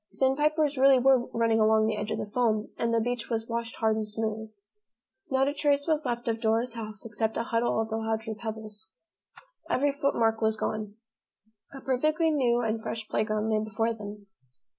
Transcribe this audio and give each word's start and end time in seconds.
Sandpipers 0.09 0.79
really 0.79 0.97
were 0.97 1.27
running 1.27 1.59
along 1.59 1.85
the 1.85 1.95
edge 1.95 2.09
of 2.09 2.17
the 2.17 2.25
foam 2.25 2.69
and 2.75 2.91
the 2.91 2.99
beach 2.99 3.29
was 3.29 3.47
washed 3.47 3.75
hard 3.75 3.95
and 3.97 4.09
smooth. 4.09 4.49
Not 5.29 5.47
a 5.47 5.53
trace 5.53 5.85
was 5.85 6.07
left 6.07 6.27
of 6.27 6.41
Dora's 6.41 6.73
house 6.73 7.05
except 7.05 7.37
a 7.37 7.43
huddle 7.43 7.79
of 7.79 7.89
the 7.89 7.97
larger 7.97 8.33
pebbles. 8.33 8.89
Every 9.69 9.91
footmark 9.91 10.41
was 10.41 10.57
gone. 10.57 10.95
A 11.71 11.81
perfectly 11.81 12.31
new 12.31 12.61
and 12.61 12.81
fresh 12.81 13.07
playground 13.07 13.51
lay 13.51 13.59
before 13.63 13.93
them. 13.93 14.25